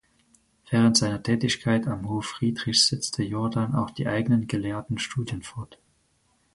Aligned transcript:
Während 0.71 0.97
seiner 0.97 1.21
Tätigkeit 1.21 1.85
am 1.87 2.09
Hof 2.09 2.25
Friedrichs 2.25 2.87
setzte 2.87 3.21
Jordan 3.21 3.75
auch 3.75 3.91
die 3.91 4.07
eigenen 4.07 4.47
gelehrten 4.47 4.97
Studien 4.97 5.43
fort. 5.43 5.77